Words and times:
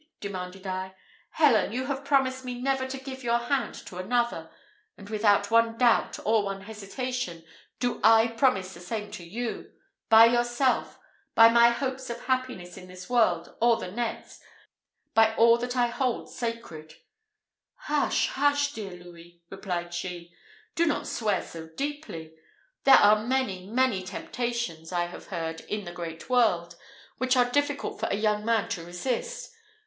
demanded 0.19 0.65
I. 0.65 0.95
"Helen, 1.29 1.71
you 1.73 1.85
have 1.85 2.03
promised 2.03 2.43
me 2.43 2.59
never 2.59 2.87
to 2.87 2.97
give 2.97 3.23
your 3.23 3.37
hand 3.37 3.75
to 3.85 3.99
another; 3.99 4.49
and, 4.97 5.07
without 5.11 5.51
one 5.51 5.77
doubt, 5.77 6.17
or 6.25 6.41
one 6.41 6.61
hesitation, 6.61 7.45
do 7.79 8.01
I 8.03 8.25
promise 8.29 8.73
the 8.73 8.79
same 8.79 9.11
to 9.11 9.23
you 9.23 9.71
by 10.09 10.25
yourself 10.25 10.97
by 11.35 11.49
my 11.49 11.69
hopes 11.69 12.09
of 12.09 12.21
happiness 12.25 12.77
in 12.77 12.87
this 12.87 13.11
world 13.11 13.55
or 13.61 13.77
the 13.77 13.91
next 13.91 14.41
by 15.13 15.35
all 15.35 15.59
that 15.59 15.75
I 15.77 15.85
hold 15.85 16.31
sacred" 16.33 16.95
"Hush, 17.87 18.29
hush, 18.29 18.73
dear 18.73 18.95
Louis!" 18.95 19.43
replied 19.51 19.93
she; 19.93 20.33
"do 20.73 20.87
not 20.87 21.05
swear 21.05 21.43
so 21.43 21.67
deeply. 21.77 22.33
There 22.85 22.95
are 22.95 23.23
many, 23.23 23.67
many 23.69 24.01
temptations, 24.01 24.91
I 24.91 25.05
have 25.05 25.27
heard, 25.27 25.61
in 25.69 25.85
the 25.85 25.91
great 25.93 26.27
world, 26.27 26.75
which 27.19 27.37
are 27.37 27.45
difficult 27.51 27.99
for 27.99 28.07
a 28.07 28.15
young 28.15 28.43
man 28.43 28.67
to 28.69 28.83
resist. 28.83 29.51